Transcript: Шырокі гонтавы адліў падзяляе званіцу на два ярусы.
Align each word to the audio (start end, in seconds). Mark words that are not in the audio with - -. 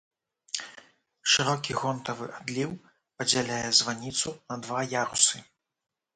Шырокі 1.33 1.75
гонтавы 1.81 2.25
адліў 2.39 2.73
падзяляе 3.17 3.59
званіцу 3.83 4.29
на 4.49 4.61
два 4.65 4.81
ярусы. 5.03 5.37